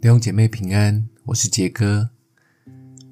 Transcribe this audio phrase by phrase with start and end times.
[0.00, 2.08] 弟兄姐妹平安，我是杰哥。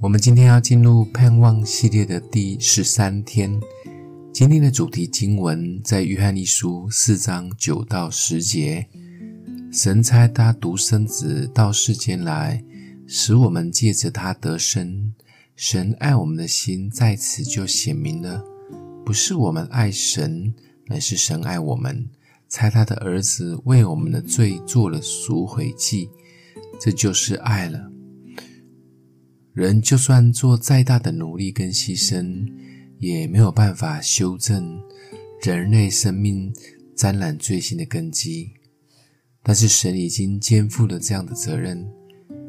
[0.00, 3.60] 我们今天要进入盼望系列的第十三天。
[4.32, 8.86] 今天的主题经文在约翰一书四章九到十节。
[9.70, 12.64] 神差他独生子到世间来，
[13.06, 15.12] 使我们借着他得生。
[15.54, 18.42] 神爱我们的心在此就显明了，
[19.04, 20.54] 不是我们爱神，
[20.86, 22.08] 乃是神爱我们，
[22.48, 26.08] 差他的儿子为我们的罪做了赎回祭。
[26.80, 27.90] 这就是爱了。
[29.52, 32.46] 人就算做再大的努力跟牺牲，
[32.98, 34.80] 也没有办法修正
[35.42, 36.54] 人类生命
[36.94, 38.52] 沾染罪性的根基。
[39.42, 41.88] 但是神已经肩负了这样的责任，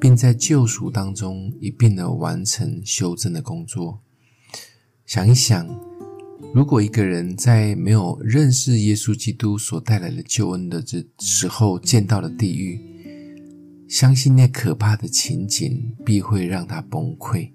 [0.01, 4.01] 并在救赎当中一并的完成修正的工作。
[5.05, 5.67] 想一想，
[6.53, 12.79] 如果一个人在没有认识耶稣基督所带来的救恩的这时候见到了地狱，
[13.89, 17.49] 相信那可怕的情景必会让他崩溃。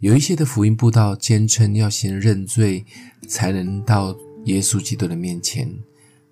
[0.00, 2.84] 有一些的福音布道坚称要先认罪，
[3.28, 5.72] 才能到耶稣基督的面前，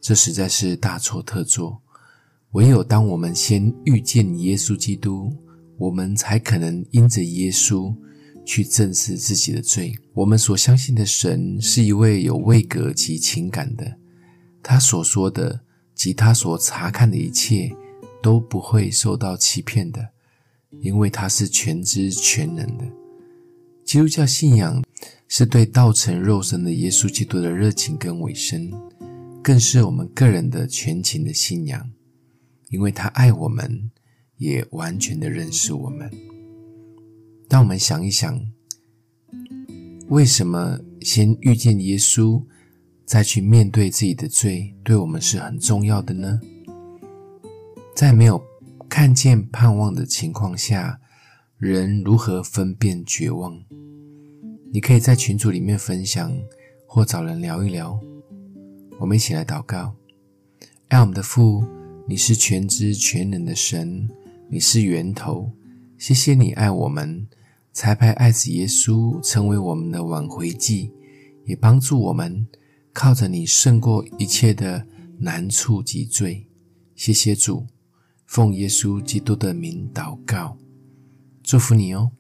[0.00, 1.81] 这实在是大错特错。
[2.53, 5.33] 唯有当我们先遇见耶稣基督，
[5.78, 7.95] 我们才可能因着耶稣
[8.45, 9.97] 去正视自己的罪。
[10.12, 13.97] 我们所相信的神是一位有位格及情感的，
[14.61, 15.61] 他所说的
[15.95, 17.73] 及他所察看的一切。
[18.27, 20.09] 都不会受到欺骗的，
[20.81, 22.85] 因为他是全知全能的。
[23.85, 24.83] 基督教信仰
[25.29, 28.69] 是对道成肉身的耶稣基督的热情跟委身，
[29.45, 31.89] 更是我们个人的全情的信仰，
[32.71, 33.93] 因为他爱我们，
[34.39, 36.11] 也完全的认识我们。
[37.49, 38.45] 当我们想一想，
[40.09, 42.43] 为什么先遇见耶稣，
[43.05, 46.41] 再去面对自己的罪，对我们是很重要的呢？
[47.97, 48.44] 在没有
[48.91, 51.00] 看见盼望的情况下，
[51.56, 53.58] 人如何分辨绝望？
[54.70, 56.30] 你可以在群组里面分享，
[56.86, 57.98] 或找人聊一聊。
[59.01, 59.96] 我们一起来祷告：
[60.89, 61.64] 爱我们的父，
[62.06, 64.06] 你是全知全能的神，
[64.51, 65.51] 你是源头。
[65.96, 67.27] 谢谢你爱我们，
[67.73, 70.92] 才派爱子耶稣成为我们的挽回祭，
[71.46, 72.46] 也帮助我们
[72.92, 74.86] 靠着你胜过一切的
[75.20, 76.46] 难处及罪。
[76.95, 77.67] 谢谢主。
[78.27, 80.59] 奉耶稣基督的名祷告，
[81.42, 82.11] 祝福你哦。